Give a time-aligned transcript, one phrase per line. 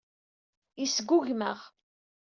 [0.79, 1.59] Yesgugem-aɣ.